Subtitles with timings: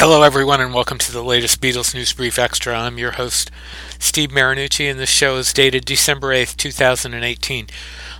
[0.00, 2.72] Hello, everyone, and welcome to the latest Beatles News Brief Extra.
[2.78, 3.50] I'm your host,
[3.98, 7.66] Steve Marinucci, and this show is dated December 8th, 2018.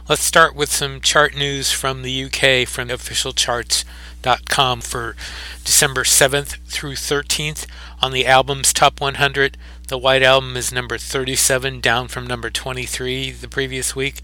[0.08, 5.14] Let's start with some chart news from the UK from officialcharts.com for
[5.62, 7.68] December 7th through 13th.
[8.02, 9.56] On the album's top 100,
[9.86, 14.20] the White Album is number 37, down from number 23 the previous week,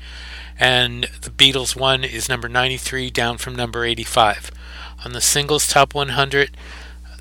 [0.58, 4.50] and the Beatles one is number 93, down from number 85.
[5.04, 6.56] On the singles top 100,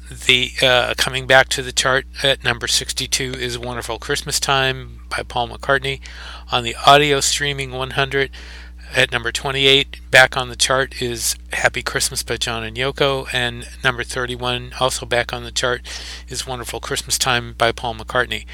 [0.10, 5.24] the uh, coming back to the chart at number 62 is Wonderful Christmas Time by
[5.24, 6.02] Paul McCartney.
[6.52, 8.30] On the audio streaming 100
[8.96, 13.28] at number 28, back on the chart is Happy Christmas by John and Yoko.
[13.34, 15.82] And number 31, also back on the chart,
[16.28, 18.46] is Wonderful Christmas Time by Paul McCartney.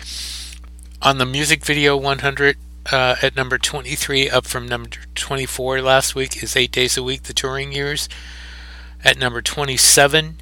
[1.01, 2.57] On the music video 100,
[2.91, 7.23] uh, at number 23, up from number 24 last week, is Eight Days a Week,
[7.23, 8.07] The Touring Years.
[9.03, 10.37] At number 27,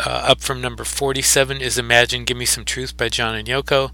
[0.00, 3.90] uh, up from number 47 is Imagine Give Me Some Truth by John and Yoko.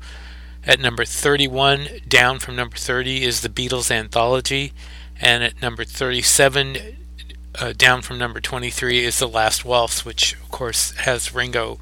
[0.67, 4.73] At number 31, down from number 30, is the Beatles Anthology.
[5.21, 6.97] And at number 37,
[7.59, 11.79] uh, down from number 23, is The Last Waltz, which of course has Ringo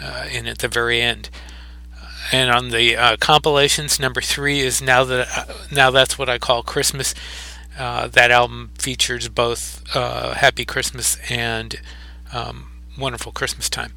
[0.00, 1.30] uh, in at the very end.
[2.30, 6.38] And on the uh, compilations, number three is now that uh, now that's what I
[6.38, 7.14] call Christmas.
[7.78, 11.80] Uh, that album features both Happy Christmas and
[12.32, 13.92] um, wonderful Christmas time.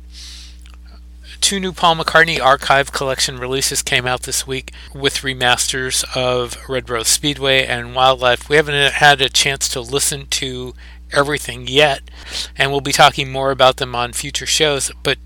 [1.42, 6.90] Two new Paul McCartney archive collection releases came out this week with remasters of Red
[6.90, 8.50] Rose Speedway and Wildlife.
[8.50, 10.74] We haven't had a chance to listen to
[11.12, 12.02] everything yet,
[12.58, 15.18] and we'll be talking more about them on future shows, but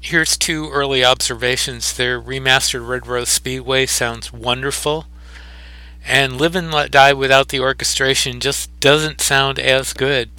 [0.00, 1.92] here's two early observations.
[1.92, 5.06] Their remastered Red Rose Speedway sounds wonderful,
[6.06, 10.30] and Live and Let Die without the orchestration just doesn't sound as good.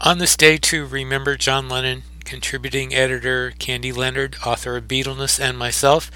[0.00, 5.56] On this day to remember John Lennon, contributing editor Candy Leonard, author of Beatleness, and
[5.56, 6.10] myself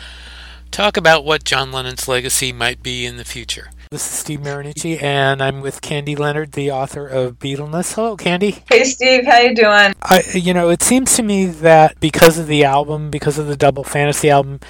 [0.70, 3.70] talk about what John Lennon's legacy might be in the future.
[3.90, 7.94] This is Steve Marinucci, and I'm with Candy Leonard, the author of Beatleness.
[7.94, 8.62] Hello, Candy.
[8.68, 9.24] Hey, Steve.
[9.24, 9.94] How you doing?
[10.02, 13.56] I, you know, it seems to me that because of the album, because of the
[13.56, 14.60] Double Fantasy album,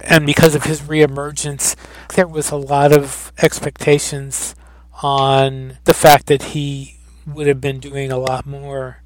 [0.00, 1.76] and because of his reemergence,
[2.14, 4.54] there was a lot of expectations
[5.02, 9.03] on the fact that he would have been doing a lot more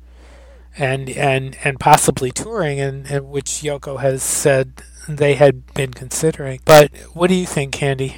[0.78, 6.61] and and and possibly touring, and, and which Yoko has said they had been considering.
[6.65, 8.16] But what do you think, Candy?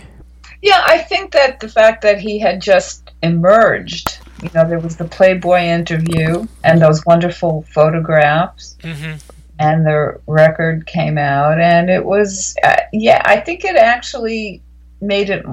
[0.62, 4.96] Yeah, I think that the fact that he had just emerged, you know, there was
[4.96, 8.76] the Playboy interview and those wonderful photographs.
[8.82, 9.16] Mm-hmm.
[9.58, 14.62] And the record came out, and it was, uh, yeah, I think it actually
[15.02, 15.44] made it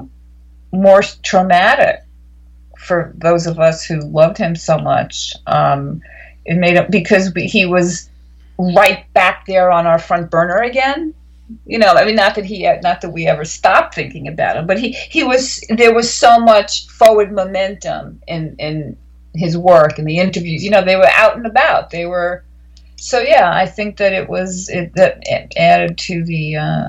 [0.72, 2.00] more traumatic
[2.78, 5.34] for those of us who loved him so much.
[5.46, 6.00] Um,
[6.48, 8.08] it made him because he was
[8.58, 11.14] right back there on our front burner again.
[11.66, 14.66] You know, I mean, not that he, not that we ever stopped thinking about him,
[14.66, 15.62] but he, he was.
[15.68, 18.96] There was so much forward momentum in in
[19.34, 20.64] his work and the interviews.
[20.64, 21.90] You know, they were out and about.
[21.90, 22.44] They were.
[22.96, 26.88] So yeah, I think that it was it that it added to the uh,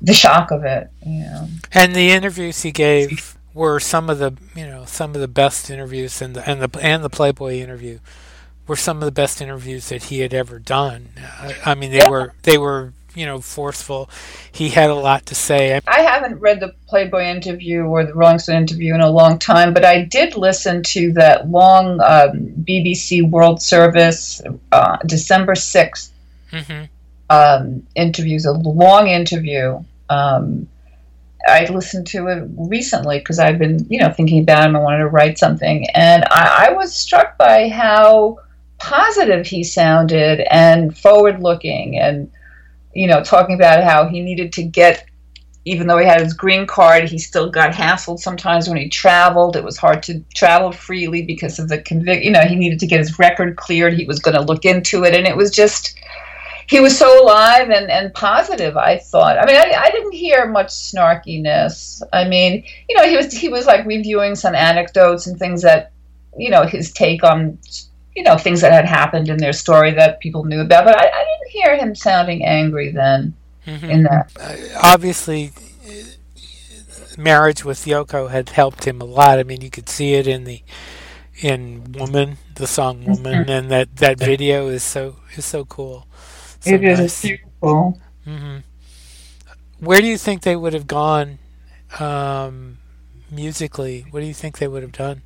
[0.00, 0.88] the shock of it.
[1.04, 1.48] You know.
[1.72, 5.70] And the interviews he gave were some of the you know some of the best
[5.70, 7.98] interviews and the and the and the Playboy interview
[8.70, 11.08] were some of the best interviews that he had ever done.
[11.18, 12.08] I, I mean, they yeah.
[12.08, 14.08] were they were you know forceful.
[14.52, 15.80] He had a lot to say.
[15.88, 19.74] I haven't read the Playboy interview or the Rolling Stone interview in a long time,
[19.74, 26.10] but I did listen to that long um, BBC World Service uh, December 6th
[26.52, 26.84] mm-hmm.
[27.28, 29.82] um, interviews, a long interview.
[30.10, 30.68] Um,
[31.48, 34.76] I listened to it recently because I've been, you know, thinking about him.
[34.76, 38.38] I wanted to write something, and I, I was struck by how
[38.90, 42.28] positive he sounded and forward looking and
[42.92, 45.06] you know talking about how he needed to get
[45.64, 49.56] even though he had his green card he still got hassled sometimes when he traveled.
[49.56, 52.86] It was hard to travel freely because of the convict you know he needed to
[52.86, 53.94] get his record cleared.
[53.94, 55.14] He was going to look into it.
[55.14, 55.96] And it was just
[56.66, 59.38] he was so alive and, and positive i thought.
[59.38, 62.02] I mean I, I didn't hear much snarkiness.
[62.12, 65.92] I mean you know he was he was like reviewing some anecdotes and things that
[66.36, 67.58] you know his take on
[68.20, 70.84] you know things that had happened in their story that people knew about.
[70.84, 73.34] But I, I didn't hear him sounding angry then.
[73.66, 73.90] Mm-hmm.
[73.90, 75.52] In that, uh, obviously,
[77.16, 79.38] marriage with Yoko had helped him a lot.
[79.38, 80.62] I mean, you could see it in the
[81.40, 83.50] in Woman, the song Woman, mm-hmm.
[83.50, 86.06] and that that video is so is so cool.
[86.60, 86.98] So it nice.
[86.98, 87.98] is beautiful.
[88.26, 88.56] Mm-hmm.
[89.78, 91.38] Where do you think they would have gone
[91.98, 92.76] um,
[93.30, 94.04] musically?
[94.10, 95.22] What do you think they would have done?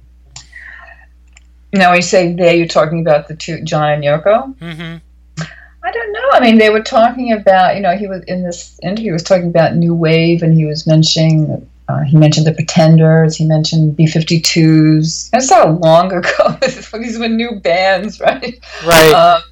[1.75, 4.57] Now, when you say there, you're talking about the two, John and Yoko?
[4.59, 5.45] Mm-hmm.
[5.83, 6.29] I don't know.
[6.33, 9.25] I mean, they were talking about, you know, he was in this interview, he was
[9.25, 13.97] talking about New Wave and he was mentioning, uh, he mentioned the Pretenders, he mentioned
[13.97, 15.31] B 52s.
[15.31, 16.57] That's not long ago.
[16.99, 18.59] These were new bands, right?
[18.87, 19.13] Right.
[19.13, 19.43] Um,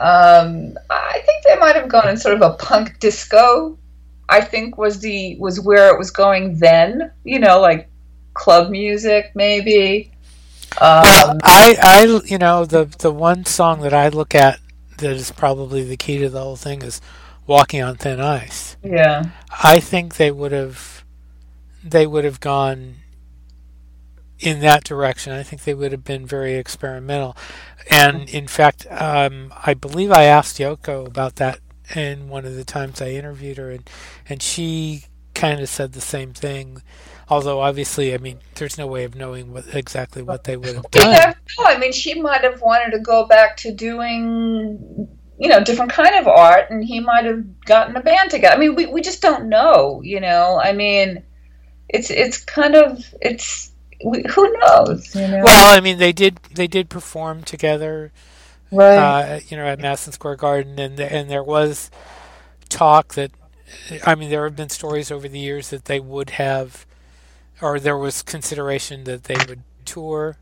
[0.00, 3.78] um, I think they might have gone in sort of a punk disco.
[4.28, 7.12] I think was the was where it was going then.
[7.24, 7.88] You know, like
[8.34, 10.10] club music maybe.
[10.78, 14.60] Um, well, I, I, you know, the the one song that I look at
[14.98, 17.00] that is probably the key to the whole thing is
[17.46, 19.30] "Walking on Thin Ice." Yeah,
[19.62, 21.04] I think they would have,
[21.84, 22.96] they would have gone
[24.38, 25.32] in that direction.
[25.32, 27.36] I think they would have been very experimental,
[27.90, 31.58] and in fact, um, I believe I asked Yoko about that
[31.94, 33.88] in one of the times I interviewed her, and
[34.28, 35.06] and she
[35.40, 36.82] kind of said the same thing
[37.30, 40.90] Although obviously, I mean, there's no way of knowing what exactly what they would have
[40.90, 41.12] done.
[41.12, 45.08] Yeah, no, I mean, she might have wanted to go back to doing,
[45.38, 48.56] you know, different kind of art, and he might have gotten a band together.
[48.56, 50.60] I mean, we we just don't know, you know.
[50.60, 51.22] I mean,
[51.88, 53.70] it's it's kind of it's
[54.04, 55.44] we, who knows, you know.
[55.44, 58.10] Well, I mean, they did they did perform together,
[58.72, 58.96] right?
[58.96, 61.92] Uh, you know, at Madison Square Garden, and and there was
[62.68, 63.30] talk that
[64.04, 66.86] I mean, there have been stories over the years that they would have
[67.60, 70.36] or there was consideration that they would tour,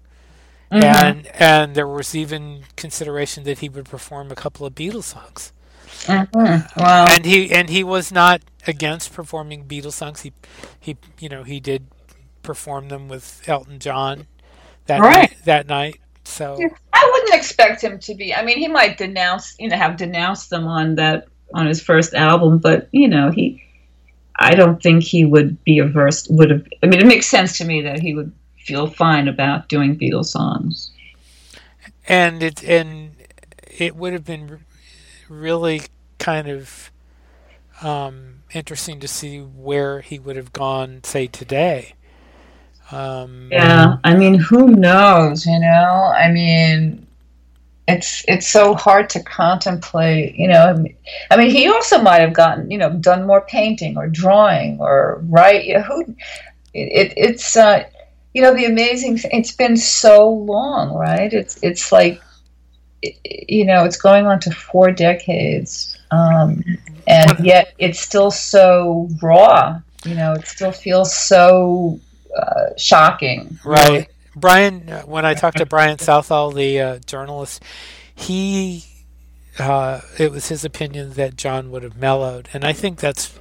[0.71, 0.83] mm-hmm.
[0.83, 5.53] and and there was even consideration that he would perform a couple of Beatles songs.
[6.05, 6.81] Mm-hmm.
[6.81, 7.07] Wow.
[7.09, 10.23] And he and he was not against performing Beatles songs.
[10.23, 10.33] He
[10.79, 11.87] he you know he did
[12.43, 14.27] perform them with Elton John
[14.87, 15.31] that right.
[15.31, 16.01] night, that night.
[16.25, 16.59] So
[16.93, 18.35] I wouldn't expect him to be.
[18.35, 22.15] I mean, he might denounce you know have denounced them on that on his first
[22.15, 23.63] album, but you know he
[24.39, 26.29] I don't think he would be averse.
[26.29, 26.67] Would have.
[26.83, 30.27] I mean, it makes sense to me that he would feel fine about doing Beatles
[30.27, 30.93] songs.
[32.07, 33.17] And it and
[33.67, 34.61] it would have been
[35.29, 35.83] really
[36.19, 36.91] kind of
[37.83, 41.95] um, interesting to see where he would have gone, say today.
[42.93, 45.47] Um, yeah, I mean, who knows?
[45.47, 47.08] You know, I mean,
[47.89, 50.85] it's it's so hard to contemplate you know
[51.31, 55.21] i mean he also might have gotten you know done more painting or drawing or
[55.29, 56.03] write you know, who
[56.75, 57.83] it, it's uh
[58.35, 61.33] you know the amazing thing, it's been so long right?
[61.33, 62.21] It's it's like
[63.25, 66.63] you know it's going on to four decades um
[67.07, 71.99] and yet it's still so raw you know it still feels so
[72.37, 73.59] uh, shocking.
[73.65, 74.09] Right
[74.41, 77.63] Brian, uh, when I talked to Brian Southall, the uh, journalist,
[78.15, 78.85] he
[79.59, 83.39] uh, it was his opinion that John would have mellowed, and I think that's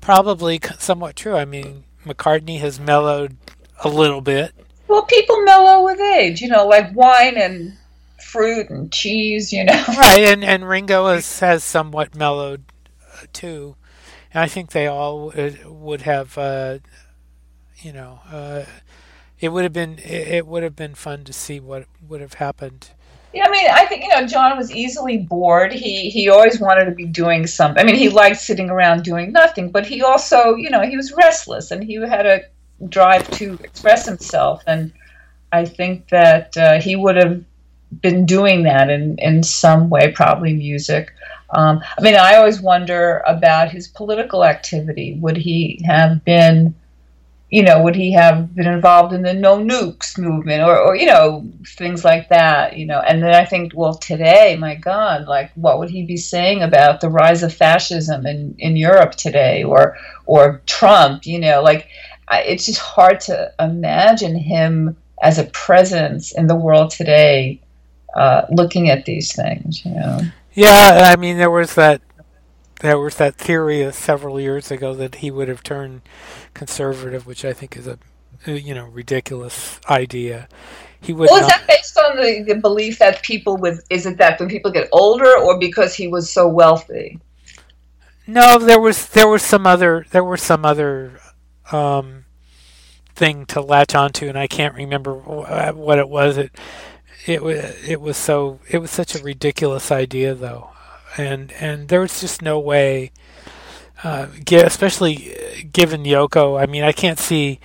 [0.00, 1.34] probably somewhat true.
[1.34, 3.36] I mean, McCartney has mellowed
[3.82, 4.52] a little bit.
[4.88, 7.76] Well, people mellow with age, you know, like wine and
[8.22, 9.84] fruit and cheese, you know.
[9.88, 12.64] Right, and and Ringo has has somewhat mellowed
[13.14, 13.76] uh, too,
[14.32, 15.32] and I think they all
[15.64, 16.78] would have, uh,
[17.78, 18.64] you know uh,
[19.40, 22.90] it would have been it would have been fun to see what would have happened.
[23.32, 25.72] Yeah, I mean, I think you know John was easily bored.
[25.72, 27.82] He he always wanted to be doing something.
[27.82, 31.12] I mean, he liked sitting around doing nothing, but he also, you know, he was
[31.12, 32.42] restless and he had a
[32.88, 34.62] drive to express himself.
[34.66, 34.92] And
[35.52, 37.44] I think that uh, he would have
[38.00, 41.12] been doing that in in some way, probably music.
[41.50, 45.18] Um, I mean, I always wonder about his political activity.
[45.20, 46.74] Would he have been
[47.56, 51.06] you know, would he have been involved in the no nukes movement or, or, you
[51.06, 53.00] know, things like that, you know?
[53.00, 57.00] And then I think, well, today, my God, like, what would he be saying about
[57.00, 59.96] the rise of fascism in, in Europe today or,
[60.26, 61.88] or Trump, you know, like,
[62.28, 67.62] I, it's just hard to imagine him as a presence in the world today
[68.14, 70.20] uh, looking at these things, you know?
[70.52, 72.02] Yeah, I mean, there was that
[72.80, 76.02] there was that theory several years ago that he would have turned
[76.54, 77.98] conservative, which I think is a
[78.46, 80.48] you know ridiculous idea.
[81.00, 81.28] He would.
[81.30, 84.48] Well, is that based on the, the belief that people with is it that when
[84.48, 87.18] people get older, or because he was so wealthy?
[88.26, 91.18] No, there was there was some other there were some other
[91.72, 92.24] um,
[93.14, 96.36] thing to latch onto, and I can't remember what it was.
[96.36, 96.52] It
[97.26, 97.56] it was
[97.88, 100.70] it was so it was such a ridiculous idea though
[101.16, 103.12] and and there was just no way,
[104.04, 106.60] uh, especially uh, given Yoko.
[106.60, 107.60] I mean, I can't see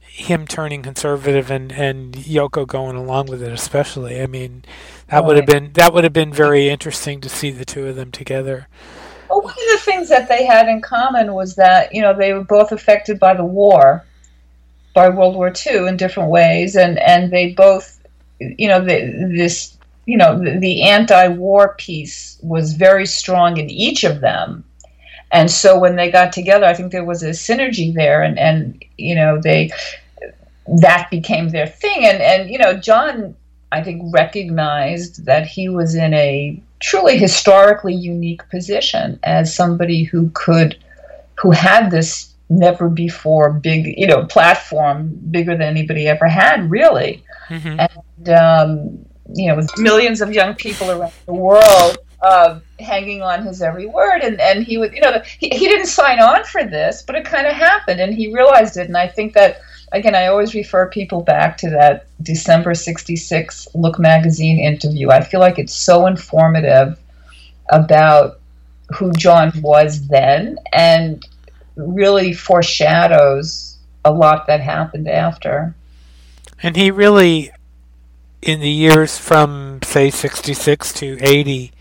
[0.00, 3.52] him turning conservative and and Yoko going along with it.
[3.52, 4.64] Especially, I mean,
[5.08, 7.96] that would have been that would have been very interesting to see the two of
[7.96, 8.68] them together.
[9.28, 12.32] Well, one of the things that they had in common was that you know they
[12.32, 14.04] were both affected by the war,
[14.94, 18.00] by World War II in different ways, and and they both,
[18.40, 19.75] you know, they, this
[20.06, 24.64] you know, the, the anti-war piece was very strong in each of them.
[25.32, 28.82] And so when they got together, I think there was a synergy there, and and
[28.96, 29.70] you know they
[30.80, 32.06] that became their thing.
[32.06, 33.34] And and you know John,
[33.72, 40.30] I think recognized that he was in a truly historically unique position as somebody who
[40.34, 40.78] could
[41.34, 47.24] who had this never before big you know platform bigger than anybody ever had really
[47.48, 47.80] mm-hmm.
[47.80, 53.44] and um, you know with millions of young people around the world uh, hanging on
[53.44, 54.22] his every word.
[54.22, 57.24] And and he would you know he, he didn't sign on for this but it
[57.24, 58.00] kind of happened.
[58.00, 58.88] And he realized it.
[58.88, 59.60] And i think that
[59.92, 65.10] again i always refer people back to that december 66 look magazine interview.
[65.10, 66.98] I feel like it's so informative
[67.70, 68.40] about
[68.94, 71.26] who john was then and
[71.76, 75.74] really foreshadows a lot that happened after.
[76.62, 77.50] And he really,
[78.46, 81.72] in the years from, say, 66 to 80,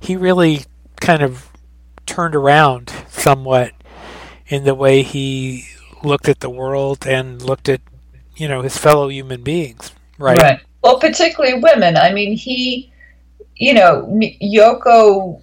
[0.00, 0.64] he really
[1.00, 1.48] kind of
[2.06, 3.70] turned around somewhat
[4.48, 5.64] in the way he
[6.02, 7.80] looked at the world and looked at,
[8.36, 10.42] you know, his fellow human beings, right?
[10.42, 10.60] Right.
[10.82, 11.96] Well, particularly women.
[11.96, 12.92] I mean, he,
[13.54, 14.04] you know,
[14.42, 15.40] Yoko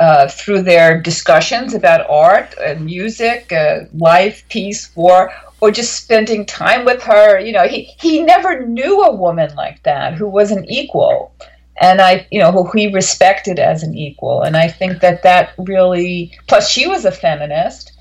[0.00, 5.30] uh, through their discussions about art, and music, uh, life, peace, war,
[5.62, 7.38] or just spending time with her.
[7.38, 11.32] You know, he, he never knew a woman like that who was an equal.
[11.80, 14.42] And I, you know, who he respected as an equal.
[14.42, 17.92] And I think that that really, plus she was a feminist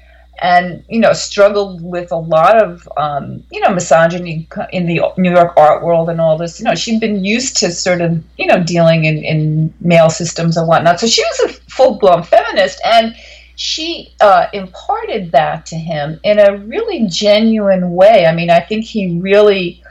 [0.42, 5.32] and you know struggled with a lot of um, you know misogyny in the New
[5.32, 6.60] York art world and all this.
[6.60, 10.58] You know, she'd been used to sort of you know dealing in, in male systems
[10.58, 11.00] and whatnot.
[11.00, 13.16] So she was a full blown feminist, and
[13.62, 18.26] she uh, imparted that to him in a really genuine way.
[18.26, 19.84] I mean, I think he really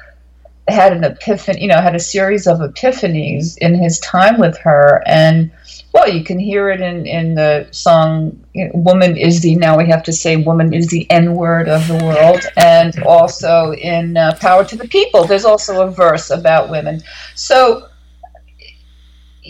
[0.66, 1.62] had an epiphany.
[1.62, 5.52] You know, had a series of epiphanies in his time with her, and
[5.92, 10.02] well, you can hear it in, in the song Woman is the, now we have
[10.04, 14.64] to say, Woman is the N word of the world, and also in uh, Power
[14.64, 17.02] to the People, there's also a verse about women.
[17.36, 17.88] So,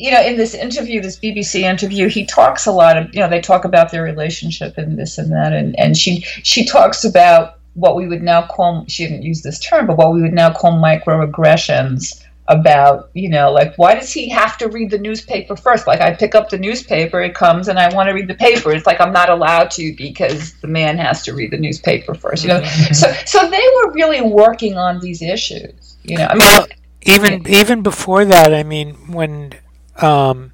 [0.01, 3.29] you know, in this interview, this BBC interview, he talks a lot of, you know,
[3.29, 7.59] they talk about their relationship and this and that, and, and she she talks about
[7.75, 10.51] what we would now call, she didn't use this term, but what we would now
[10.51, 15.87] call microaggressions about, you know, like why does he have to read the newspaper first?
[15.87, 18.73] Like I pick up the newspaper, it comes and I want to read the paper.
[18.73, 22.43] It's like I'm not allowed to because the man has to read the newspaper first,
[22.43, 22.61] you know.
[22.61, 22.95] Mm-hmm.
[22.95, 26.27] So so they were really working on these issues, you know.
[26.27, 26.67] I mean, well,
[27.03, 29.55] even even before that, I mean, when
[30.03, 30.53] um,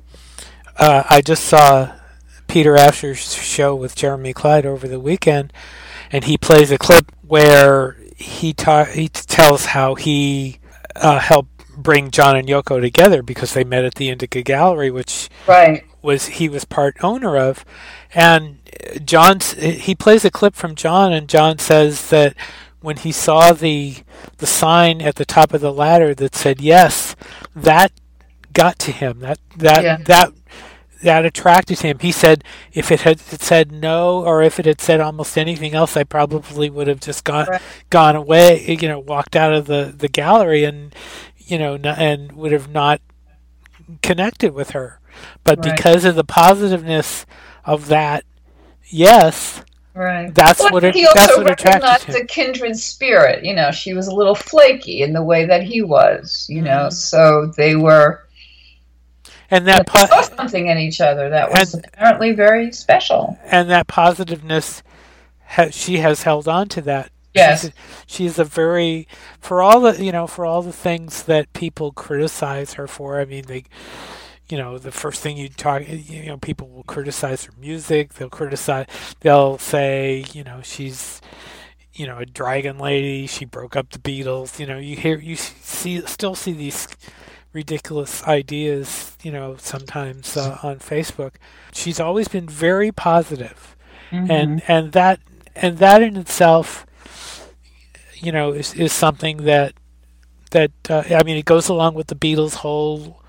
[0.77, 1.93] uh, I just saw
[2.47, 5.53] Peter Asher's show with Jeremy Clyde over the weekend,
[6.11, 10.59] and he plays a clip where he ta- he tells how he
[10.95, 15.29] uh, helped bring John and Yoko together because they met at the Indica Gallery, which
[15.47, 15.85] right.
[16.03, 17.65] was he was part owner of,
[18.15, 18.59] and
[19.05, 22.35] John he plays a clip from John, and John says that
[22.81, 23.97] when he saw the
[24.39, 27.17] the sign at the top of the ladder that said yes,
[27.55, 27.93] that
[28.57, 29.21] got to him.
[29.21, 29.97] That that yeah.
[30.07, 30.33] that
[31.03, 31.99] that attracted him.
[31.99, 35.97] He said if it had said no or if it had said almost anything else,
[35.97, 37.63] I probably would have just gone right.
[37.91, 40.95] gone away, you know, walked out of the, the gallery and
[41.39, 43.01] you know, and would have not
[44.03, 45.01] connected with her.
[45.45, 45.77] But right.
[45.77, 47.25] because of the positiveness
[47.65, 48.25] of that,
[48.85, 49.63] yes,
[49.97, 50.35] Right.
[50.35, 50.95] That's well, what it.
[50.95, 53.43] He also what recognized a kindred spirit.
[53.43, 56.47] You know, she was a little flaky in the way that he was.
[56.51, 56.91] You know, mm-hmm.
[56.91, 58.26] so they were.
[59.51, 63.39] And that po- saw something in each other that was and, apparently very special.
[63.45, 64.83] And that positiveness,
[65.47, 67.73] ha- she has held on to that Yes, she's a,
[68.07, 69.07] she's a very
[69.41, 73.21] for all the you know for all the things that people criticize her for.
[73.21, 73.65] I mean, they,
[74.49, 78.15] you know, the first thing you talk, you know, people will criticize her music.
[78.15, 78.87] They'll criticize.
[79.21, 81.21] They'll say, you know, she's,
[81.95, 83.27] you know, a dragon lady.
[83.27, 84.59] She broke up the Beatles.
[84.59, 86.89] You know, you hear you see still see these
[87.57, 89.17] ridiculous ideas.
[89.23, 91.33] You know, sometimes uh, on Facebook.
[91.73, 93.73] She's always been very positive.
[94.13, 94.31] Mm-hmm.
[94.31, 95.19] and and that
[95.57, 96.87] and that in itself
[98.21, 99.75] you know, is, is something that
[100.53, 103.23] that uh, I mean, it goes along with the Beatles' whole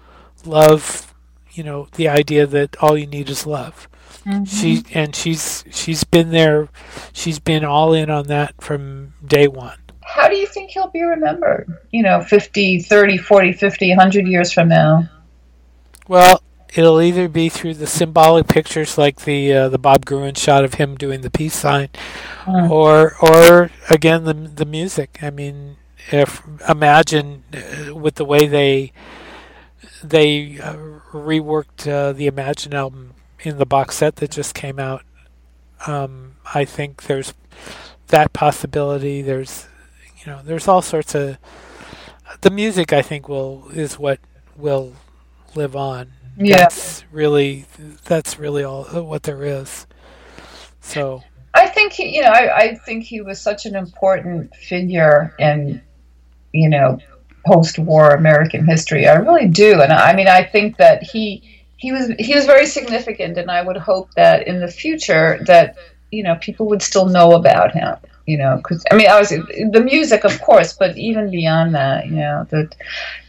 [0.45, 1.13] love.
[1.51, 3.87] You know, the idea that all you need is love.
[4.25, 4.43] Mm-hmm.
[4.43, 6.69] She and she's she's been there.
[7.13, 9.79] She's been all in on that from day one.
[10.07, 11.77] How do you think he'll be remembered?
[11.91, 15.09] You know, 50, 30, 40, 50, 100 years from now?
[16.07, 16.41] Well,
[16.73, 20.75] it'll either be through the symbolic pictures like the uh, the Bob Gruen shot of
[20.75, 21.89] him doing the peace sign,
[22.45, 22.69] mm.
[22.69, 25.19] or or again the the music.
[25.21, 25.75] I mean,
[26.11, 28.93] if imagine uh, with the way they
[30.03, 30.75] they uh,
[31.11, 35.03] reworked uh, the Imagine album in the box set that just came out.
[35.85, 37.33] Um, I think there's
[38.07, 39.21] that possibility.
[39.21, 39.67] There's,
[40.27, 41.37] you know, there's all sorts of.
[42.41, 44.19] The music, I think, will is what
[44.57, 44.91] will
[45.55, 46.11] live on.
[46.37, 46.57] Yeah.
[46.57, 47.65] That's really
[48.03, 49.87] that's really all uh, what there is.
[50.81, 55.33] So I think he, you know, I, I think he was such an important figure
[55.39, 55.81] in,
[56.51, 56.99] you know,
[57.45, 59.07] post-war American history.
[59.07, 62.65] I really do, and I mean, I think that he he was he was very
[62.65, 65.77] significant, and I would hope that in the future that
[66.11, 67.95] you know people would still know about him.
[68.27, 72.05] You know, because I mean, I was the music, of course, but even beyond that,
[72.07, 72.75] you know, that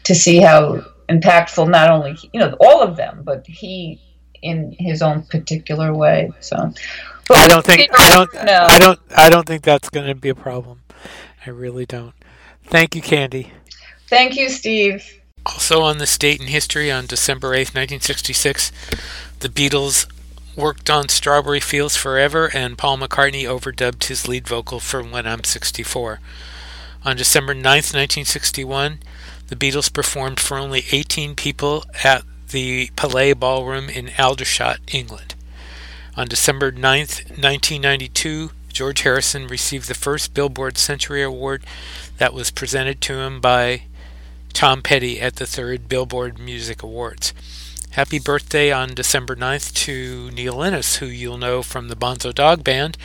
[0.05, 4.01] to see how impactful not only you know all of them, but he
[4.43, 6.31] in his own particular way.
[6.41, 6.73] So,
[7.27, 8.67] but I don't think I don't no.
[8.69, 10.83] I don't I don't think that's going to be a problem.
[11.47, 12.15] I really don't.
[12.65, 13.53] Thank you, Candy.
[14.09, 15.21] Thank you, Steve.
[15.47, 18.73] Also on this date in history, on December 8th, 1966,
[19.41, 20.07] the Beatles
[20.59, 25.45] worked on Strawberry Fields Forever, and Paul McCartney overdubbed his lead vocal for When I'm
[25.45, 26.19] 64.
[27.05, 28.99] On December 9, 1961,
[29.47, 35.37] the Beatles performed for only 18 people at the Palais Ballroom in Aldershot, England.
[36.17, 41.63] On December 9, 1992, George Harrison received the first Billboard Century Award
[42.19, 43.83] that was presented to him by
[44.53, 47.33] Tom Petty at the third Billboard Music Awards.
[47.99, 52.63] Happy birthday on December 9th to Neil Innes, who you'll know from the Bonzo Dog
[52.63, 52.97] Band,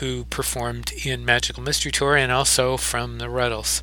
[0.00, 3.82] who performed in Magical Mystery Tour, and also from the Rutles.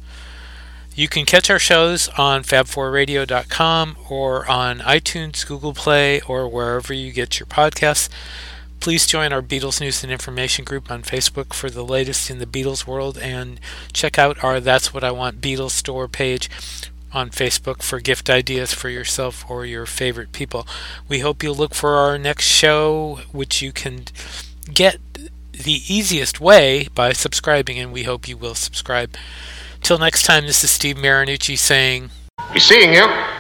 [0.96, 7.12] You can catch our shows on fab4radio.com or on iTunes, Google Play, or wherever you
[7.12, 8.10] get your podcasts.
[8.80, 12.48] Please join our Beatles News and Information group on Facebook for the latest in the
[12.48, 13.60] Beatles world and
[13.94, 16.50] check out our That's What I Want Beatles store page
[17.14, 20.68] on Facebook for gift ideas for yourself or your favorite people.
[21.08, 24.06] We hope you'll look for our next show, which you can
[24.74, 24.98] get
[25.52, 29.16] the easiest way by subscribing, and we hope you will subscribe.
[29.82, 32.10] Till next time, this is Steve Marinucci saying,
[32.54, 33.33] Be seeing you.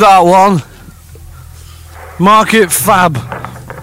[0.00, 0.62] That one.
[2.18, 3.29] Market fab.